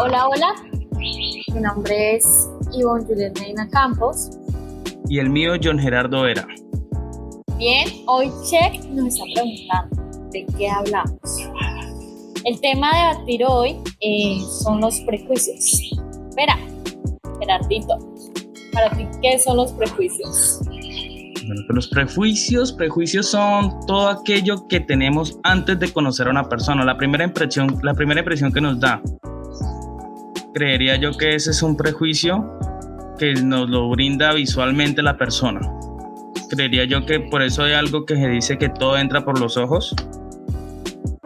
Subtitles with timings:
[0.00, 0.54] Hola, hola.
[0.96, 4.30] Mi nombre es Ivonne Juliet Medina Campos.
[5.08, 6.46] Y el mío, John Gerardo Vera.
[7.56, 11.18] Bien, hoy Check nos está preguntando de qué hablamos.
[12.44, 15.90] El tema de debatir hoy eh, son los prejuicios.
[16.36, 16.56] Vera,
[17.40, 17.98] Gerardito,
[18.72, 20.60] para ti, ¿qué son los prejuicios?
[20.64, 26.48] Bueno, pues los prejuicios, prejuicios son todo aquello que tenemos antes de conocer a una
[26.48, 29.02] persona, la primera impresión, la primera impresión que nos da.
[30.58, 32.58] Creería yo que ese es un prejuicio
[33.16, 35.60] que nos lo brinda visualmente la persona.
[36.50, 39.56] Creería yo que por eso hay algo que se dice que todo entra por los
[39.56, 39.94] ojos.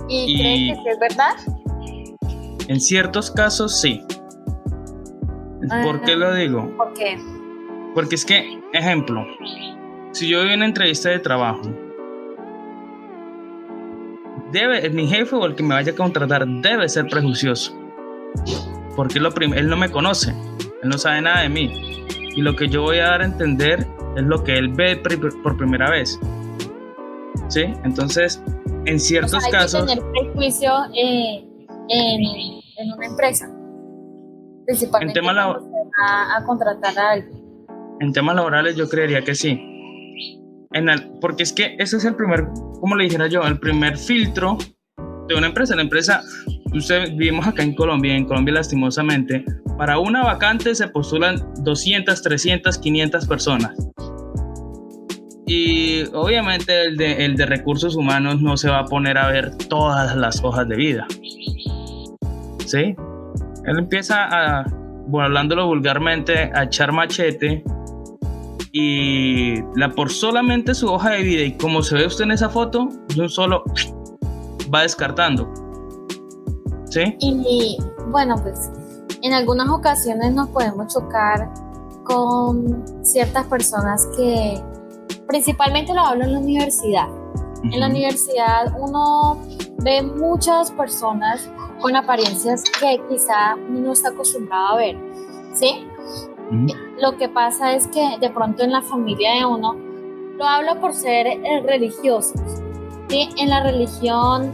[0.07, 1.33] ¿Y, crees que es verdad?
[2.69, 4.05] En ciertos casos sí.
[5.83, 6.71] ¿Por qué lo digo?
[6.77, 7.19] ¿Por qué?
[7.95, 9.25] Porque es que, ejemplo,
[10.11, 11.63] si yo voy a una entrevista de trabajo,
[14.53, 17.79] debe, mi jefe o el que me vaya a contratar debe ser prejuicioso.
[18.97, 20.31] Porque lo él no me conoce,
[20.83, 22.05] él no sabe nada de mí.
[22.35, 25.01] Y lo que yo voy a dar a entender es lo que él ve
[25.43, 26.19] por primera vez.
[27.49, 27.65] ¿Sí?
[27.85, 28.43] Entonces,
[28.87, 29.87] en ciertos casos...
[29.87, 31.45] tener prejuicio eh,
[31.89, 33.49] en, una empresa.
[34.67, 35.57] Principalmente en temas
[36.03, 37.67] a, a contratar a alguien.
[38.01, 39.69] En temas laborales yo creería que sí
[41.21, 42.47] porque es que ese es el primer,
[42.81, 44.59] como le dijera yo, el primer filtro
[45.29, 45.77] de una empresa.
[45.77, 46.23] La empresa,
[47.17, 49.45] vivimos acá en Colombia, en Colombia lastimosamente,
[49.77, 53.77] para una vacante se postulan 200, 300, 500 personas.
[55.47, 59.57] Y obviamente el de, el de recursos humanos no se va a poner a ver
[59.69, 61.07] todas las hojas de vida.
[62.65, 62.95] ¿Sí?
[63.65, 64.65] Él empieza a,
[65.07, 67.63] bueno, hablándolo vulgarmente, a echar machete
[68.73, 72.49] y la por solamente su hoja de vida y como se ve usted en esa
[72.49, 73.65] foto, de un solo
[74.75, 75.53] va descartando.
[76.93, 77.17] ¿Sí?
[77.21, 78.71] Y bueno, pues
[79.23, 81.49] en algunas ocasiones nos podemos chocar
[82.05, 84.61] con ciertas personas que
[85.27, 87.09] principalmente lo hablo en la universidad.
[87.63, 89.39] En la universidad uno
[89.79, 91.49] ve muchas personas
[91.81, 94.99] con apariencias que quizá no está acostumbrado a ver,
[95.55, 95.87] ¿sí?
[97.01, 99.75] Lo que pasa es que de pronto en la familia de uno,
[100.37, 102.41] lo hablo por ser religiosos.
[103.09, 103.29] ¿sí?
[103.39, 104.53] En la religión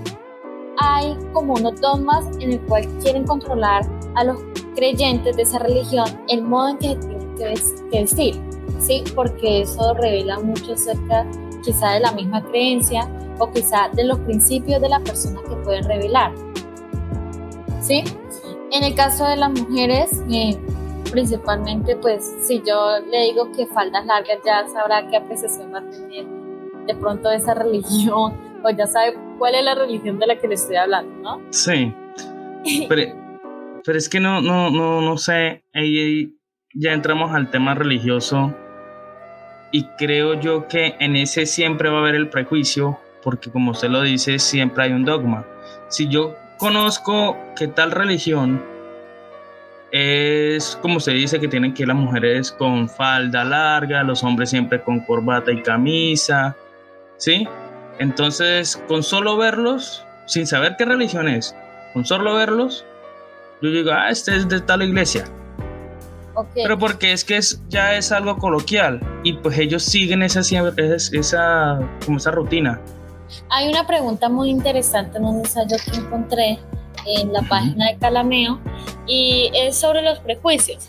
[0.78, 3.82] hay como unos dogmas en el cual quieren controlar
[4.14, 4.38] a los
[4.74, 8.40] creyentes de esa religión el modo en que tienen que vestir,
[8.78, 9.04] ¿sí?
[9.14, 11.26] porque eso revela mucho acerca
[11.62, 13.08] quizá de la misma creencia
[13.38, 16.32] o quizá de los principios de la persona que pueden revelar.
[17.80, 18.04] ¿sí?
[18.70, 20.56] En el caso de las mujeres, eh,
[21.10, 25.90] principalmente pues si yo le digo que faldas largas ya sabrá qué apreciación va a
[25.90, 26.26] tener
[26.86, 30.54] de pronto esa religión o ya sabe cuál es la religión de la que le
[30.54, 31.40] estoy hablando, ¿no?
[31.50, 31.94] Sí.
[32.88, 33.02] Pero,
[33.84, 35.64] pero es que no, no, no, no sé,
[36.74, 38.54] ya entramos al tema religioso
[39.70, 43.88] y creo yo que en ese siempre va a haber el prejuicio porque como usted
[43.88, 45.44] lo dice, siempre hay un dogma.
[45.88, 48.64] Si yo conozco que tal religión
[49.90, 54.50] es como se dice que tienen que ir las mujeres con falda larga, los hombres
[54.50, 56.56] siempre con corbata y camisa,
[57.16, 57.46] ¿sí?
[57.98, 61.54] Entonces, con solo verlos, sin saber qué religión es,
[61.92, 62.84] con solo verlos,
[63.60, 65.24] yo digo, ah, este es de tal iglesia.
[66.54, 71.80] Pero porque es que es, ya es algo coloquial y pues ellos siguen esa, esa,
[72.04, 72.80] como esa rutina.
[73.50, 76.58] Hay una pregunta muy interesante en un ensayo que encontré
[77.06, 78.60] en la página de Calameo
[79.06, 80.88] y es sobre los prejuicios.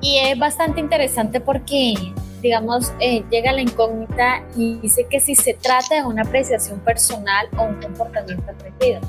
[0.00, 1.94] Y es bastante interesante porque,
[2.42, 7.48] digamos, eh, llega la incógnita y dice que si se trata de una apreciación personal
[7.56, 9.00] o un comportamiento aprendido.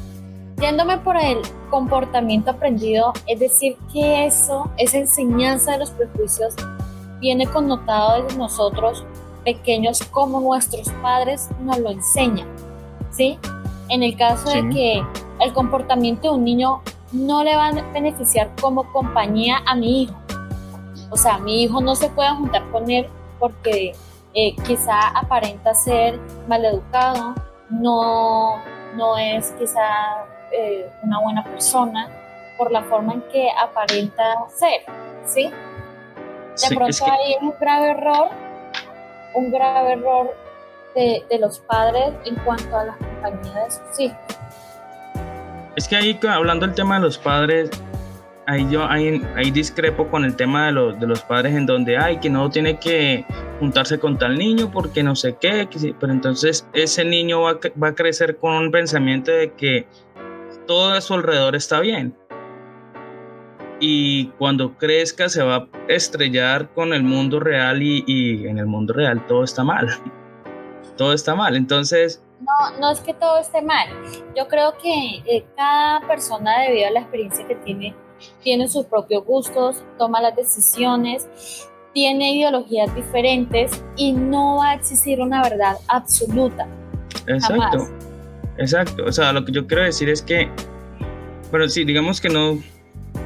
[0.61, 1.39] Yéndome por el
[1.69, 6.53] comportamiento aprendido, es decir, que eso, esa enseñanza de los prejuicios,
[7.19, 9.03] viene connotado desde nosotros
[9.43, 12.47] pequeños como nuestros padres nos lo enseñan.
[13.11, 13.39] ¿sí?
[13.89, 15.03] En el caso de que
[15.41, 16.81] el comportamiento de un niño
[17.11, 20.15] no le va a beneficiar como compañía a mi hijo.
[21.09, 23.07] O sea, mi hijo no se puede juntar con él
[23.39, 23.93] porque
[24.33, 27.35] eh, quizá aparenta ser maleducado,
[27.69, 28.57] no,
[28.95, 32.09] no es quizá eh, una buena persona
[32.57, 34.23] por la forma en que aparenta
[34.55, 34.81] ser,
[35.25, 35.49] ¿sí?
[36.69, 38.29] De pronto hay un grave error,
[39.33, 40.35] un grave error
[40.93, 44.17] de, de los padres en cuanto a la compañía de sus hijos.
[45.75, 47.71] Es que ahí, hablando del tema de los padres,
[48.45, 52.19] ahí yo ahí, discrepo con el tema de los, de los padres en donde hay
[52.19, 53.25] que no tiene que
[53.59, 55.67] juntarse con tal niño porque no sé qué,
[55.99, 59.87] pero entonces ese niño va, a crecer con un pensamiento de que
[60.67, 62.15] todo a su alrededor está bien.
[63.79, 68.93] y cuando crezca se va a estrellar con el mundo real y, en el mundo
[68.93, 69.89] real todo está mal.
[70.95, 71.55] Todo está mal.
[71.55, 72.23] Entonces...
[72.39, 73.87] No, no es que todo esté mal.
[74.35, 77.95] Yo creo que eh, cada persona debido a la experiencia que tiene,
[78.43, 81.27] tiene sus propios gustos, toma las decisiones,
[81.93, 86.67] tiene ideologías diferentes y no va a existir una verdad absoluta.
[87.27, 87.87] Exacto.
[88.57, 89.05] Exacto.
[89.05, 90.49] O sea, lo que yo quiero decir es que,
[91.51, 92.59] bueno, sí, digamos que no,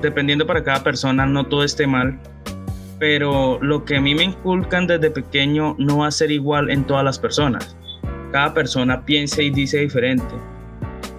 [0.02, 2.20] dependiendo para cada persona, no todo esté mal,
[3.00, 6.86] pero lo que a mí me inculcan desde pequeño no va a ser igual en
[6.86, 7.76] todas las personas.
[8.32, 10.34] Cada persona piensa y dice diferente.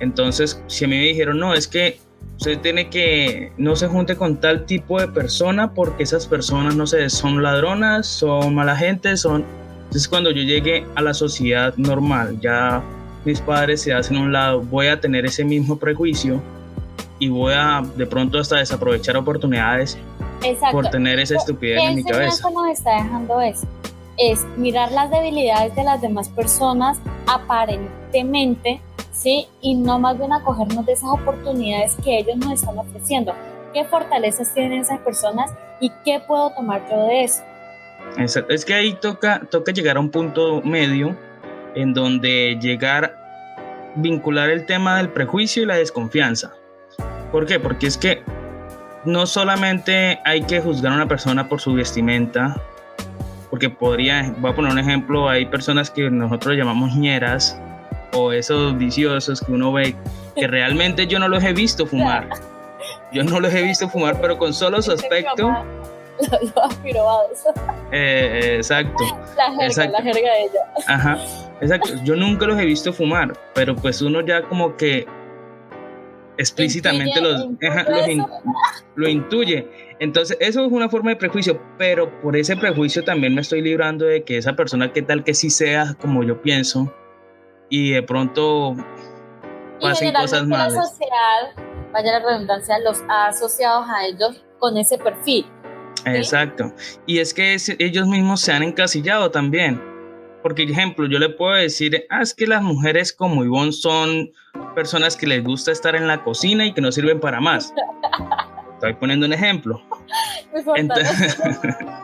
[0.00, 1.98] Entonces, si a mí me dijeron, no, es que
[2.38, 6.86] usted tiene que no se junte con tal tipo de persona porque esas personas, no
[6.86, 9.44] sé, son ladronas, son mala gente, son...
[9.78, 12.82] Entonces, cuando yo llegue a la sociedad normal, ya
[13.24, 16.40] mis padres se hacen a un lado, voy a tener ese mismo prejuicio
[17.18, 19.98] y voy a de pronto hasta desaprovechar oportunidades
[20.70, 22.50] por tener esa estupidez en mi cabeza.
[22.50, 23.66] nos está dejando eso?
[24.16, 28.80] Es mirar las debilidades de las demás personas aparentemente,
[29.18, 29.48] ¿sí?
[29.60, 33.34] Y no más bien acogernos de esas oportunidades que ellos nos están ofreciendo.
[33.74, 37.42] ¿Qué fortalezas tienen esas personas y qué puedo tomar yo de eso?
[38.48, 41.16] Es que ahí toca, toca llegar a un punto medio
[41.74, 43.14] en donde llegar,
[43.96, 46.52] vincular el tema del prejuicio y la desconfianza.
[47.30, 47.60] ¿Por qué?
[47.60, 48.22] Porque es que
[49.04, 52.60] no solamente hay que juzgar a una persona por su vestimenta,
[53.50, 57.60] porque podría, voy a poner un ejemplo, hay personas que nosotros llamamos ñeras
[58.12, 59.94] o esos viciosos que uno ve
[60.36, 62.28] que realmente yo no los he visto fumar.
[63.12, 65.52] Yo no los he visto fumar, pero con solo su aspecto...
[66.18, 67.46] Los
[67.92, 69.04] eh, exacto.
[69.36, 70.60] La jerga, la jerga de ella.
[70.88, 71.18] Ajá,
[71.60, 71.90] exacto.
[72.02, 75.06] Yo nunca los he visto fumar, pero pues uno ya como que
[76.36, 77.46] explícitamente los,
[78.96, 79.68] lo intuye.
[80.00, 84.04] Entonces, eso es una forma de prejuicio, pero por ese prejuicio también me estoy librando
[84.04, 86.92] de que esa persona, que tal que sí sea como yo pienso,
[87.68, 88.76] y de pronto
[89.80, 90.74] pasen cosas malas.
[90.74, 95.46] La sociedad, vaya la redundancia, los ha asociado a ellos con ese perfil.
[96.04, 96.72] Exacto.
[97.06, 99.82] Y es que ellos mismos se han encasillado también.
[100.42, 104.30] Porque, ejemplo, yo le puedo decir, ah, es que las mujeres como Ivonne son
[104.74, 107.74] personas que les gusta estar en la cocina y que no sirven para más.
[108.74, 109.82] Estoy poniendo un ejemplo.
[110.76, 111.36] Entonces,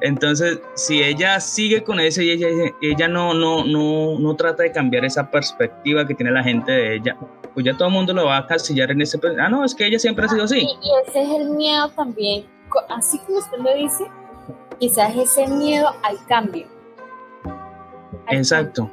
[0.00, 2.48] entonces, si ella sigue con eso y ella,
[2.80, 6.96] ella no, no, no, no trata de cambiar esa perspectiva que tiene la gente de
[6.96, 7.16] ella,
[7.54, 9.18] pues ya todo el mundo lo va a casillar en ese...
[9.38, 10.60] Ah, no, es que ella siempre ha sido así.
[10.60, 12.46] Y, ese es el miedo también,
[12.88, 14.04] así como usted lo dice,
[14.78, 16.66] quizás ese miedo al cambio.
[18.28, 18.90] Exacto.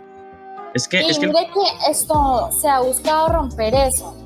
[0.73, 1.27] Es que, y es que...
[1.27, 4.18] que esto se ha buscado romper eso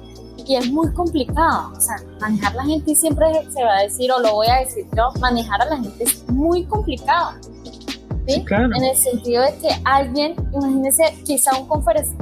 [0.46, 1.72] y es muy complicado.
[1.76, 4.60] O sea, manejar a la gente siempre se va a decir, o lo voy a
[4.60, 7.32] decir yo, manejar a la gente es muy complicado.
[8.28, 8.46] ¿sí?
[8.50, 11.68] En el sentido de que alguien, imagínese, quizá un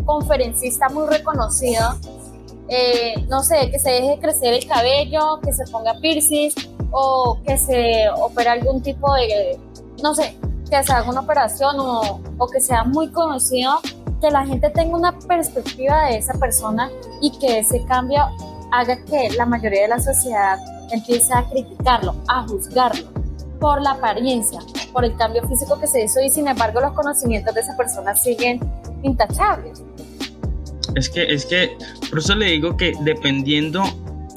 [0.06, 1.97] conferencista muy reconocido,
[2.68, 6.56] eh, no sé, que se deje crecer el cabello, que se ponga piercings
[6.91, 9.59] o que se opere algún tipo de,
[10.01, 10.38] no sé,
[10.69, 13.81] que se haga una operación o, o que sea muy conocido
[14.21, 16.90] que la gente tenga una perspectiva de esa persona
[17.21, 18.23] y que ese cambio
[18.71, 20.57] haga que la mayoría de la sociedad
[20.92, 23.09] empiece a criticarlo, a juzgarlo
[23.59, 24.59] por la apariencia,
[24.94, 28.16] por el cambio físico que se hizo y sin embargo los conocimientos de esa persona
[28.16, 28.59] siguen
[29.04, 29.83] intachables.
[30.95, 31.78] Es que, es que,
[32.09, 33.83] por eso le digo que dependiendo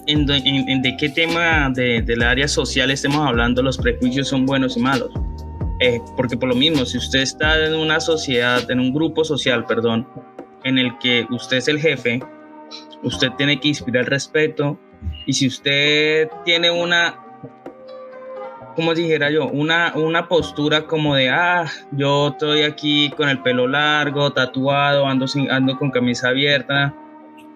[0.06, 4.80] en, de qué tema de, del área social estemos hablando, los prejuicios son buenos y
[4.80, 5.10] malos.
[5.80, 9.66] Eh, porque por lo mismo, si usted está en una sociedad, en un grupo social,
[9.66, 10.06] perdón,
[10.62, 12.20] en el que usted es el jefe,
[13.02, 14.78] usted tiene que inspirar respeto
[15.26, 17.18] y si usted tiene una,
[18.76, 23.66] como dijera yo, una, una postura como de, ah, yo estoy aquí con el pelo
[23.66, 26.94] largo, tatuado, ando, sin, ando con camisa abierta.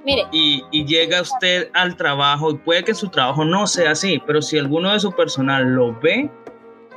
[0.04, 0.26] Mire.
[0.32, 4.42] Y, y llega usted al trabajo y puede que su trabajo no sea así, pero
[4.42, 6.30] si alguno de su personal lo ve,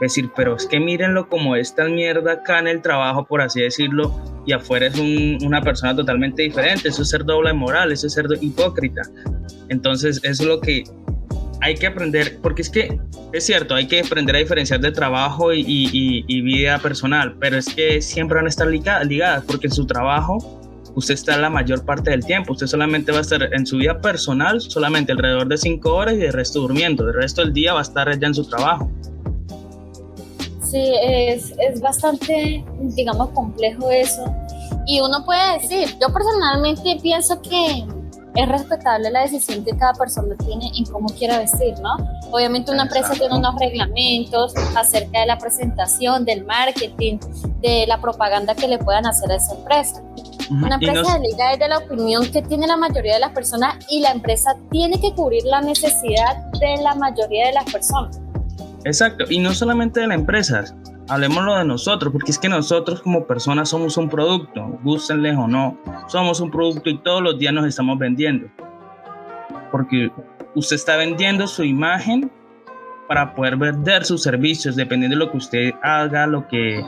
[0.05, 4.13] decir, pero es que mírenlo como esta mierda acá en el trabajo, por así decirlo,
[4.45, 4.97] y afuera es
[5.43, 6.89] una persona totalmente diferente.
[6.89, 9.01] Eso es ser doble moral, eso es ser hipócrita.
[9.69, 10.83] Entonces, eso es lo que
[11.61, 12.99] hay que aprender, porque es que
[13.33, 18.01] es cierto, hay que aprender a diferenciar de trabajo y, vida personal, pero es que
[18.01, 20.59] siempre van a estar ligadas, porque en su trabajo
[20.95, 24.01] usted está la mayor parte del tiempo, usted solamente va a estar en su vida
[24.01, 27.79] personal, solamente alrededor de cinco horas y el resto durmiendo, el resto del día va
[27.79, 28.91] a estar ya en su trabajo.
[30.71, 34.23] Sí, es, es bastante, digamos, complejo eso.
[34.87, 37.85] Y uno puede decir, yo personalmente pienso que
[38.35, 41.97] es respetable la decisión que cada persona tiene en cómo quiera vestir, ¿no?
[42.31, 47.17] Obviamente una empresa tiene unos reglamentos acerca de la presentación, del marketing,
[47.59, 50.01] de la propaganda que le puedan hacer a esa empresa.
[50.49, 53.75] Una empresa de liga es de la opinión que tiene la mayoría de las personas
[53.89, 58.19] y la empresa tiene que cubrir la necesidad de la mayoría de las personas.
[58.83, 60.75] Exacto, y no solamente de las empresas,
[61.07, 65.77] hablemoslo de nosotros, porque es que nosotros como personas somos un producto, gustenles o no,
[66.07, 68.47] somos un producto y todos los días nos estamos vendiendo.
[69.71, 70.09] Porque
[70.55, 72.31] usted está vendiendo su imagen
[73.07, 76.83] para poder vender sus servicios, dependiendo de lo que usted haga, lo que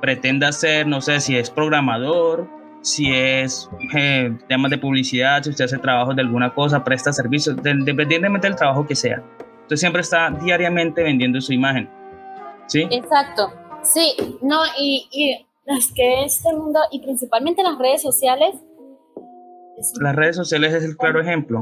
[0.00, 2.48] pretenda hacer, no sé si es programador,
[2.80, 7.56] si es eh, temas de publicidad, si usted hace trabajos de alguna cosa, presta servicios,
[7.64, 9.22] independientemente del trabajo que sea.
[9.64, 11.88] Usted siempre está diariamente vendiendo su imagen.
[12.66, 12.86] ¿Sí?
[12.90, 13.50] Exacto.
[13.82, 18.54] Sí, no, y, y es que este mundo, y principalmente las redes sociales.
[20.00, 21.60] Las redes sociales es el claro ejemplo.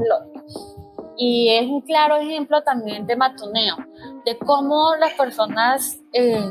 [1.17, 3.77] Y es un claro ejemplo también de matoneo,
[4.25, 6.43] de cómo las personas eh,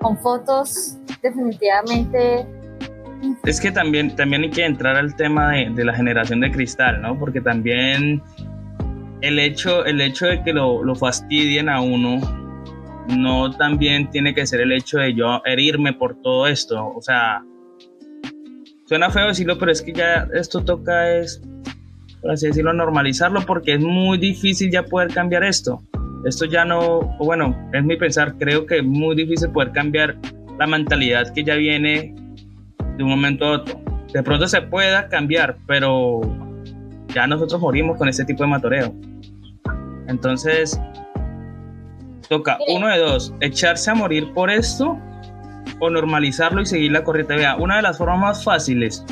[0.00, 2.46] con fotos definitivamente...
[3.44, 7.00] Es que también, también hay que entrar al tema de, de la generación de cristal,
[7.02, 7.18] ¿no?
[7.18, 8.22] Porque también
[9.20, 12.20] el hecho, el hecho de que lo, lo fastidien a uno
[13.16, 16.92] no también tiene que ser el hecho de yo herirme por todo esto.
[16.94, 17.42] O sea,
[18.86, 21.42] suena feo decirlo, pero es que ya esto toca es,
[22.20, 25.82] por así decirlo, normalizarlo porque es muy difícil ya poder cambiar esto.
[26.24, 30.16] Esto ya no, bueno, es mi pensar, creo que es muy difícil poder cambiar
[30.58, 32.14] la mentalidad que ya viene
[32.96, 33.80] de un momento a otro.
[34.12, 36.20] De pronto se pueda cambiar, pero
[37.14, 38.94] ya nosotros morimos con este tipo de matoreo.
[40.10, 40.78] Entonces,
[42.30, 44.96] Toca uno de dos, echarse a morir por esto
[45.80, 47.34] o normalizarlo y seguir la corriente.
[47.34, 49.04] Vea, una de las formas más fáciles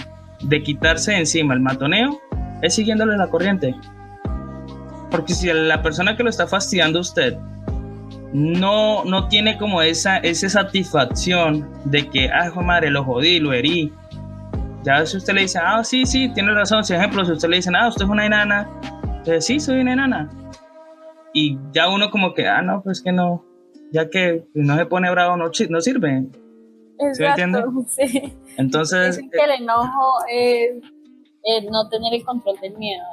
[0.43, 2.21] de quitarse de encima el matoneo
[2.63, 3.75] es siguiéndole la corriente.
[5.11, 7.37] Porque si la persona que lo está fastidiando a usted
[8.33, 13.93] no, no tiene como esa, esa satisfacción de que, ah, madre, lo jodí, lo herí.
[14.85, 16.85] Ya si usted le dice, ah, sí, sí, tiene razón.
[16.85, 18.69] Si, ejemplo, si usted le dice, ah, usted es una enana,
[19.17, 20.31] entonces sí, soy una enana
[21.39, 23.45] y ya uno como que, ah, no, pues que no,
[23.93, 26.27] ya que no se pone bravo no, no sirve.
[26.99, 29.17] Exacto, ¿Sí, Entonces...
[29.17, 30.75] Dicen que el enojo es,
[31.71, 33.05] no tener el control del miedo.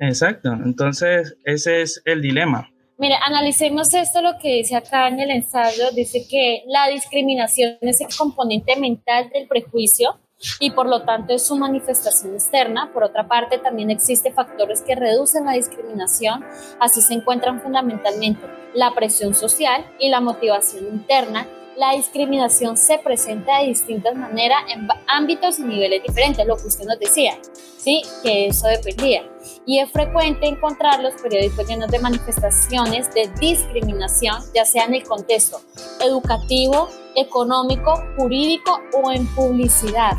[0.00, 2.68] Exacto, entonces ese es el dilema.
[2.98, 8.00] Mire, analicemos esto, lo que dice acá en el ensayo, dice que la discriminación es
[8.00, 10.20] el componente mental del prejuicio
[10.60, 12.90] y por lo tanto es su manifestación externa.
[12.92, 16.44] Por otra parte, también existen factores que reducen la discriminación.
[16.80, 21.46] Así se encuentran fundamentalmente la presión social y la motivación interna.
[21.76, 26.84] La discriminación se presenta de distintas maneras en ámbitos y niveles diferentes, lo que usted
[26.84, 27.36] nos decía,
[27.76, 28.02] ¿sí?
[28.22, 29.28] Que eso dependía.
[29.66, 35.02] Y es frecuente encontrar los periódicos llenos de manifestaciones de discriminación, ya sea en el
[35.02, 35.60] contexto
[36.00, 40.12] educativo, económico, jurídico o en publicidad.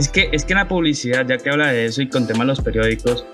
[0.00, 2.40] Es que, es que en la publicidad, ya que habla de eso y con temas
[2.40, 3.24] de los periódicos,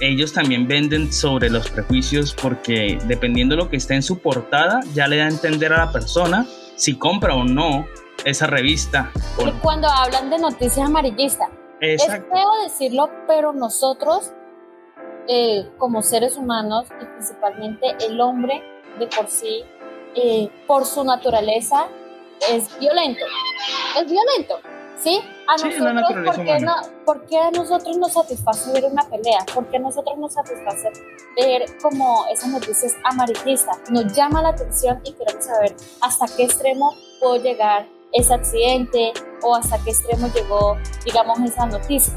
[0.00, 4.80] ellos también venden sobre los prejuicios porque dependiendo de lo que esté en su portada,
[4.94, 7.86] ya le da a entender a la persona si compra o no
[8.24, 9.10] esa revista.
[9.44, 11.48] Y cuando hablan de noticias amarillistas,
[11.80, 14.32] es feo decirlo, pero nosotros
[15.28, 18.62] eh, como seres humanos y principalmente el hombre
[18.98, 19.62] de por sí,
[20.14, 21.86] eh, por su naturaleza,
[22.50, 23.24] es violento.
[23.96, 24.60] Es violento.
[25.02, 25.20] ¿Sí?
[25.46, 26.74] A nosotros, ¿por, qué no,
[27.06, 29.46] ¿por qué a nosotros nos satisface ver una pelea?
[29.54, 30.90] ¿Por qué a nosotros nos satisface
[31.36, 33.78] ver como esas noticias amarillistas?
[33.90, 39.12] Nos llama la atención y queremos saber hasta qué extremo pudo llegar ese accidente
[39.42, 42.12] o hasta qué extremo llegó, digamos, esa noticia.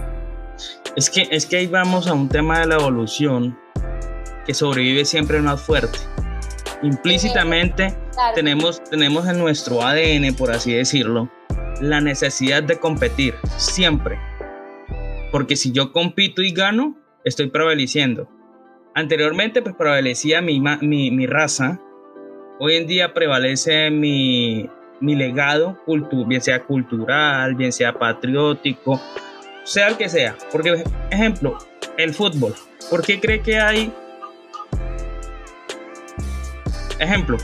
[0.96, 3.58] Es que, es que ahí vamos a un tema de la evolución
[4.46, 6.00] que sobrevive siempre más fuerte.
[6.82, 7.96] Implícitamente
[8.34, 11.30] tenemos, tenemos en nuestro ADN, por así decirlo,
[11.82, 14.20] la necesidad de competir, siempre.
[15.32, 18.30] Porque si yo compito y gano, estoy prevaleciendo.
[18.94, 21.80] Anteriormente, pues prevalecía mi, mi, raza.
[22.60, 24.70] Hoy en día prevalece mi,
[25.00, 25.80] mi legado,
[26.28, 29.02] bien sea cultural, bien sea patriótico,
[29.64, 30.36] sea el que sea.
[30.52, 31.58] Porque, ejemplo,
[31.98, 32.54] el fútbol.
[32.90, 33.94] ¿Por qué cree que hay...
[37.00, 37.38] Ejemplo,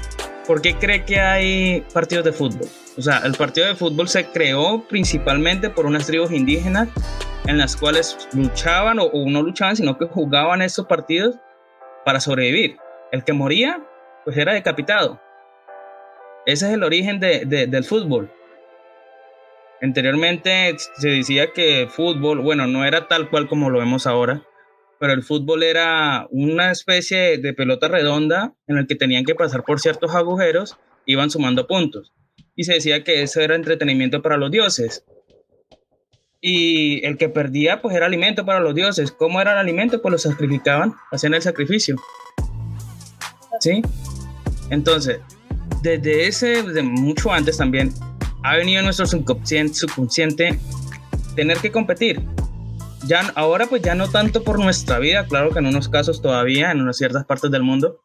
[0.45, 2.67] ¿por qué cree que hay partidos de fútbol?
[2.97, 6.89] O sea, el partido de fútbol se creó principalmente por unas tribus indígenas
[7.45, 11.35] en las cuales luchaban o, no luchaban, sino que jugaban estos partidos
[12.03, 12.77] para sobrevivir.
[13.11, 13.85] El que moría,
[14.25, 15.21] pues era decapitado.
[16.47, 18.31] Ese es el origen del fútbol.
[19.79, 24.41] Anteriormente se decía que fútbol, bueno, no era tal cual como lo vemos ahora,
[24.99, 29.63] pero el fútbol era una especie de pelota redonda en el que tenían que pasar
[29.63, 32.11] por ciertos agujeros, iban sumando puntos.
[32.57, 35.05] Y se decía que eso era entretenimiento para los dioses.
[36.41, 39.11] Y el que perdía, pues era alimento para los dioses.
[39.11, 40.01] ¿Cómo era el alimento?
[40.01, 41.95] Pues lo sacrificaban, hacían el sacrificio.
[43.59, 43.81] ¿Sí?
[44.71, 45.19] Entonces,
[45.83, 47.93] desde ese, desde mucho antes también,
[48.43, 50.59] ha venido nuestro subconsciente, subconsciente
[51.35, 52.23] tener que competir.
[53.05, 56.71] Ya, ahora pues ya no tanto por nuestra vida, claro que en unos casos todavía,
[56.71, 58.01] en unas ciertas partes del mundo,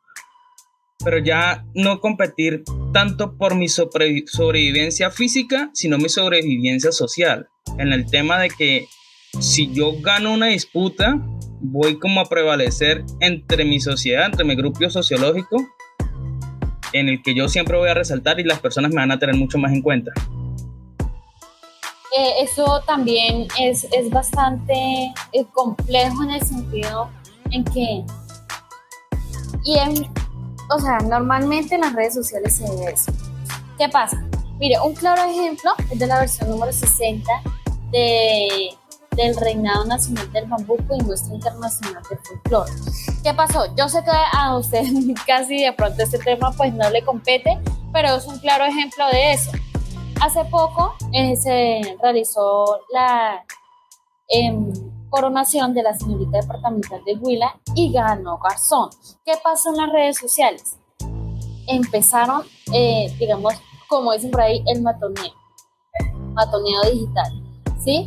[1.03, 7.49] pero ya no competir tanto por mi sobrevivencia física, sino mi sobrevivencia social.
[7.79, 8.87] En el tema de que
[9.41, 11.21] si yo gano una disputa,
[11.61, 15.57] voy como a prevalecer entre mi sociedad, entre mi grupo sociológico,
[16.93, 19.37] en el que yo siempre voy a resaltar y las personas me van a tener
[19.37, 20.13] mucho más en cuenta.
[22.15, 24.75] Eh, eso también es, es bastante
[25.33, 27.09] eh, complejo en el sentido
[27.51, 28.05] en que,
[29.65, 29.79] y
[30.75, 33.13] o sea, normalmente en las redes sociales se ve eso.
[33.79, 34.23] ¿Qué pasa?
[34.59, 37.31] Mire, un claro ejemplo es de la versión número 60
[37.91, 38.77] de
[39.17, 42.73] del Reinado Nacional del Bambuco Muestra Internacional de Folclore.
[43.23, 43.75] ¿Qué pasó?
[43.77, 44.85] Yo sé que a usted
[45.27, 47.59] casi de pronto este tema pues no le compete,
[47.93, 49.51] pero es un claro ejemplo de eso.
[50.21, 53.45] Hace poco eh, se realizó la
[54.29, 54.73] em,
[55.13, 58.89] coronación de la señorita departamental de Huila y ganó Garzón.
[59.27, 60.77] ¿Qué pasó en las redes sociales?
[61.67, 62.43] Empezaron,
[62.73, 63.53] eh, digamos,
[63.89, 65.35] como dicen por ahí, el matoneo,
[66.33, 67.31] matoneo digital,
[67.85, 68.07] ¿sí?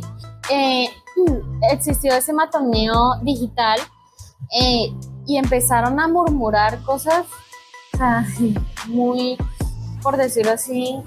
[0.50, 0.90] Eh,
[1.70, 3.78] existió ese matoneo digital
[4.60, 4.92] eh,
[5.26, 7.24] y empezaron a murmurar cosas
[8.88, 9.38] muy,
[10.02, 11.00] por decirlo así,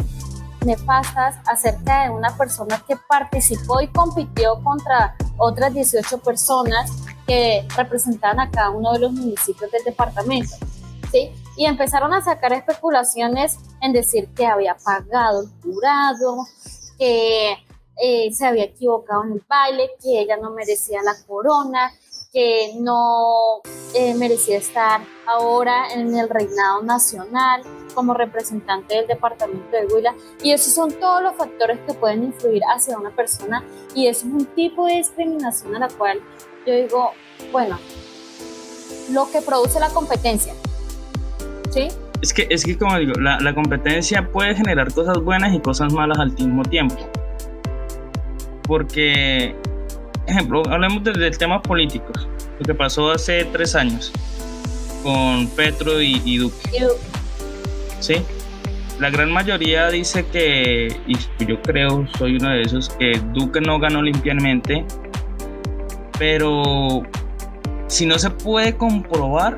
[0.65, 6.91] nefastas acerca de una persona que participó y compitió contra otras 18 personas
[7.25, 10.55] que representaban a cada uno de los municipios del departamento.
[11.11, 11.31] ¿sí?
[11.55, 16.45] Y empezaron a sacar especulaciones en decir que había pagado el jurado,
[16.97, 17.53] que
[18.01, 21.91] eh, se había equivocado en el baile, que ella no merecía la corona,
[22.31, 23.61] que no
[23.93, 30.15] eh, merecía estar ahora en el reinado nacional como representante del departamento de Huila.
[30.41, 33.63] Y esos son todos los factores que pueden influir hacia una persona
[33.95, 36.19] y eso es un tipo de discriminación a la cual
[36.65, 37.11] yo digo,
[37.51, 37.77] bueno,
[39.11, 40.53] lo que produce la competencia.
[41.71, 41.87] ¿Sí?
[42.21, 45.93] Es que, es que como digo, la, la competencia puede generar cosas buenas y cosas
[45.93, 46.95] malas al mismo tiempo
[48.69, 49.55] porque,
[50.27, 52.27] ejemplo, hablemos del, tema políticos,
[52.59, 54.11] lo que pasó hace tres años
[55.01, 56.55] con Petro y, Duque.
[57.99, 58.15] Sí,
[58.99, 63.79] la gran mayoría dice que, y yo creo, soy uno de esos, que Duque no
[63.79, 64.85] ganó limpiamente,
[66.17, 67.03] pero
[67.87, 69.57] si no se puede comprobar,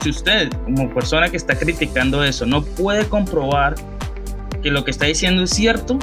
[0.00, 3.74] si usted como persona que está criticando eso no puede comprobar
[4.62, 5.98] que lo que está diciendo es cierto,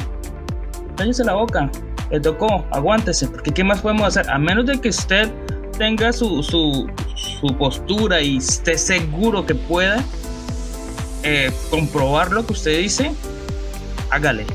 [0.98, 1.69] cállese la boca
[2.12, 4.30] le tocó, aguántese, porque ¿qué más podemos hacer?
[4.30, 5.32] A menos de que usted
[5.78, 10.04] tenga su, su, su postura y esté seguro que pueda
[11.24, 13.12] eh, comprobar lo que usted dice,
[14.10, 14.46] hágale.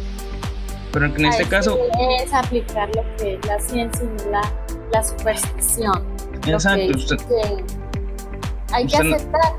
[0.92, 1.78] Pero en este caso...
[2.20, 4.52] Es aplicar lo que es la ciencia y la,
[4.92, 6.04] la superstición.
[6.46, 7.24] Exacto.
[8.72, 9.52] hay que aceptar.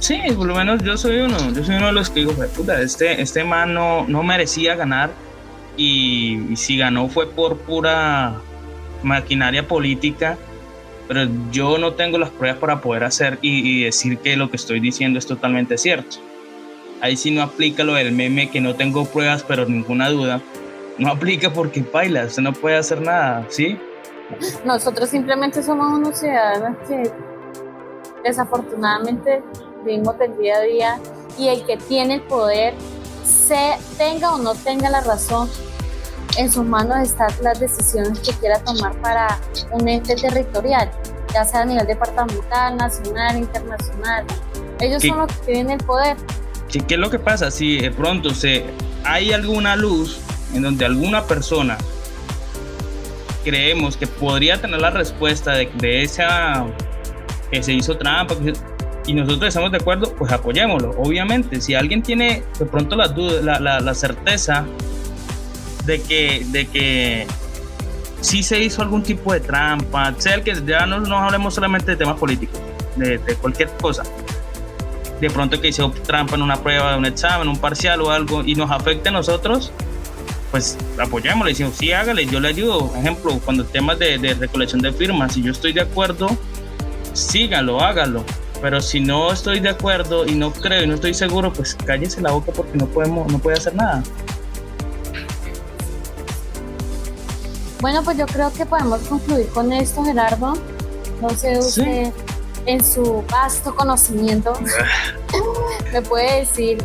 [0.00, 2.80] Sí, por lo menos yo soy uno, yo soy uno de los que digo, puta,
[2.80, 5.10] este, este man no, no merecía ganar
[5.76, 8.40] y, si ganó fue por pura
[9.02, 10.36] maquinaria política,
[11.08, 14.80] pero yo no tengo las pruebas para poder hacer y, decir que lo que estoy
[14.80, 16.16] diciendo es totalmente cierto.
[17.04, 20.40] Ahí sí no aplica lo del meme que no tengo pruebas, pero ninguna duda.
[20.96, 23.78] No aplica porque baila, usted no puede hacer nada, ¿sí?
[24.64, 27.12] Nosotros simplemente somos unos ciudadanos que
[28.24, 29.42] desafortunadamente
[29.84, 30.98] vivimos del día a día
[31.36, 32.72] y el que tiene el poder
[33.22, 35.50] se tenga o no tenga la razón,
[36.38, 39.38] en sus manos están las decisiones que quiera tomar para
[39.72, 40.90] un ente territorial,
[41.34, 44.24] ya sea a nivel departamental, nacional, internacional.
[44.80, 46.16] Ellos son los que tienen el poder.
[46.74, 48.64] ¿Qué, ¿Qué, es lo que pasa si de pronto se,
[49.04, 50.18] hay alguna luz
[50.54, 51.78] en donde alguna persona
[53.44, 56.66] creemos que podría tener la respuesta de, esa
[57.50, 58.34] que se hizo trampa,
[59.06, 60.90] y nosotros estamos de acuerdo, pues apoyémoslo.
[60.98, 64.64] Obviamente, si alguien tiene de pronto la, duda, la, la, certeza
[65.84, 67.26] de que, de que
[68.20, 71.92] sí se hizo algún tipo de trampa, sea el que ya no, no hablemos solamente
[71.92, 72.58] de temas políticos,
[72.96, 74.02] de, cualquier cosa.
[75.20, 78.54] De pronto que hizo trampa en una prueba, un examen, un parcial o algo y
[78.54, 79.72] nos afecte a nosotros,
[80.50, 82.92] pues apoyémosle, decimos, sí, hágale, yo le ayudo.
[82.96, 86.28] Ejemplo, cuando temas de, de recolección de firmas, si yo estoy de acuerdo,
[87.12, 88.24] sígalo, hágalo.
[88.60, 92.20] Pero si no estoy de acuerdo y no creo y no estoy seguro, pues cállese
[92.20, 94.02] la boca porque no podemos, no puede hacer nada.
[97.80, 100.54] Bueno, pues yo creo que podemos concluir con esto, Gerardo.
[101.20, 102.12] No sé usted,
[102.66, 104.52] en su vasto conocimiento,
[105.92, 106.78] me puede decir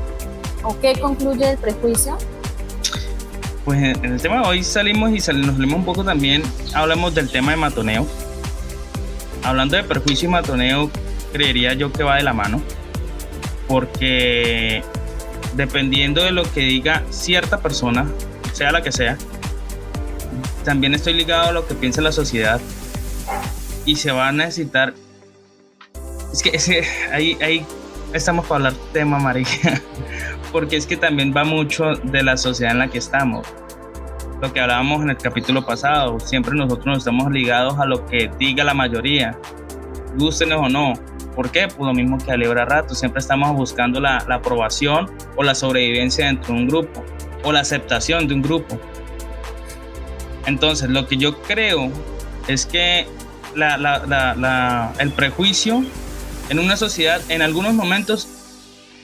[0.64, 2.18] o qué concluye el prejuicio.
[3.66, 5.24] Pues en el tema de hoy salimos y nos
[5.56, 8.08] salimos un poco también, hablamos del tema de matoneo.
[9.44, 10.90] Hablando de prejuicio y matoneo,
[11.32, 12.62] creería yo que va de la mano,
[13.68, 14.84] porque
[15.56, 18.10] dependiendo de lo que diga cierta persona,
[18.54, 19.18] sea la que sea,
[20.66, 22.60] también estoy ligado a lo que piensa la sociedad
[23.86, 24.94] y se va a necesitar.
[26.32, 27.66] Es que, ahí,
[28.14, 29.48] estamos para hablar tema María,
[30.52, 33.48] porque es que también va mucho de la sociedad en la que estamos.
[34.40, 38.30] Lo que hablábamos en el capítulo pasado, siempre nosotros nos estamos ligados a lo que
[38.38, 39.38] diga la mayoría,
[40.18, 40.94] gustenos o no.
[41.36, 41.68] ¿Por qué?
[41.68, 46.54] Pues lo mismo que a Rato, siempre estamos buscando la, aprobación o la sobrevivencia dentro
[46.54, 47.04] de un grupo
[47.44, 48.80] o la aceptación de un grupo.
[50.46, 51.92] Entonces, lo que yo creo
[52.48, 53.08] es que
[53.56, 55.84] la, el prejuicio
[56.50, 58.28] en una sociedad, en algunos momentos,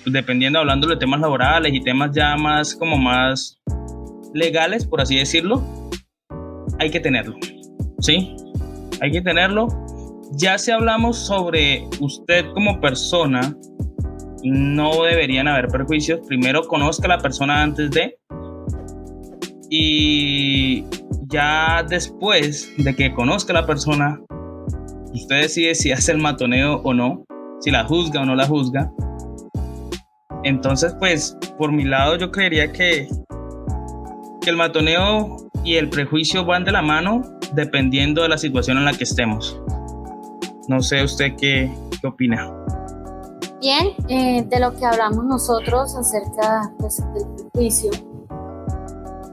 [0.06, 3.60] dependiendo, hablando de temas laborales y temas ya más como más
[4.34, 5.64] legales, por así decirlo,
[6.80, 7.38] hay que tenerlo.
[8.00, 8.36] ¿Sí?
[9.02, 9.68] Hay que tenerlo
[10.32, 13.56] ya si hablamos sobre usted como persona,
[14.44, 16.22] no deberían haber perjuicios.
[16.28, 18.18] Primero conozca a la persona antes de.
[19.70, 20.86] Y
[21.28, 24.20] ya después de que conozca a la persona,
[25.14, 27.25] usted decide si hace el matoneo o no,
[27.60, 28.92] si la juzga o no la juzga.
[30.44, 33.08] Entonces, pues, por mi lado, yo creería que,
[34.42, 38.86] que el matoneo y el prejuicio van de la mano dependiendo de la situación en
[38.86, 39.60] la que estemos.
[40.68, 42.52] No sé usted qué, qué opina.
[43.60, 47.92] Bien, eh, de lo que hablamos nosotros acerca pues, del prejuicio,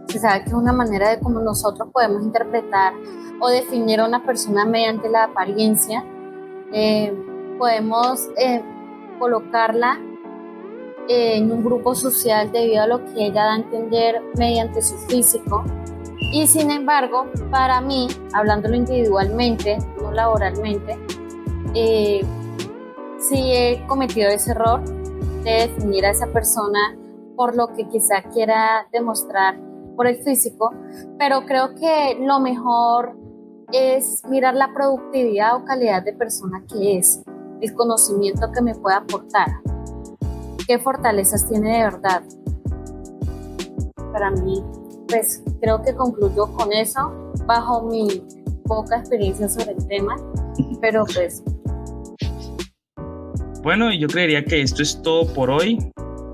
[0.08, 2.94] se sabe que es una manera de cómo nosotros podemos interpretar
[3.40, 6.04] o definir a una persona mediante la apariencia.
[6.72, 7.12] Eh,
[7.62, 8.60] podemos eh,
[9.20, 9.96] colocarla
[11.06, 15.62] en un grupo social debido a lo que ella da a entender mediante su físico.
[16.32, 20.98] Y sin embargo, para mí, hablándolo individualmente, no laboralmente,
[21.76, 22.22] eh,
[23.20, 24.82] si he cometido ese error
[25.44, 26.98] de definir a esa persona
[27.36, 29.56] por lo que quizá quiera demostrar
[29.94, 30.74] por el físico,
[31.16, 33.16] pero creo que lo mejor
[33.70, 37.22] es mirar la productividad o calidad de persona que es,
[37.62, 39.48] el conocimiento que me puede aportar,
[40.66, 42.22] qué fortalezas tiene de verdad.
[44.12, 44.62] Para mí,
[45.08, 48.22] pues creo que concluyo con eso, bajo mi
[48.66, 50.16] poca experiencia sobre el tema,
[50.80, 51.42] pero pues
[53.62, 55.78] bueno, yo creería que esto es todo por hoy.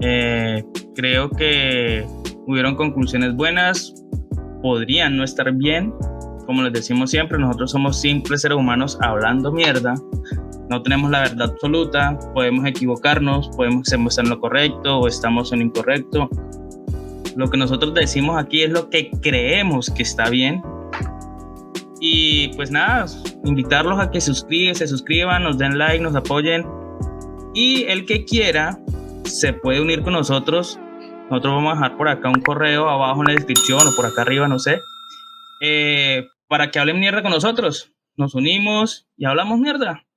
[0.01, 0.64] Eh,
[0.95, 2.07] creo que
[2.47, 3.93] hubieron conclusiones buenas,
[4.62, 5.93] podrían no estar bien.
[6.47, 9.95] Como les decimos siempre, nosotros somos simples seres humanos hablando mierda.
[10.68, 15.61] No tenemos la verdad absoluta, podemos equivocarnos, podemos estar en lo correcto o estamos en
[15.61, 16.28] lo incorrecto.
[17.37, 20.62] Lo que nosotros decimos aquí es lo que creemos que está bien.
[22.00, 23.07] Y pues nada,
[23.44, 26.66] invitarlos a que se suscriban, nos den like, nos apoyen
[27.54, 28.78] y el que quiera
[29.24, 30.78] se puede unir con nosotros.
[31.31, 34.22] Nosotros vamos a dejar por acá un correo abajo en la descripción o por acá
[34.22, 34.81] arriba, no sé,
[35.61, 37.92] eh, para que hablen mierda con nosotros.
[38.16, 40.08] Nos unimos y hablamos mierda.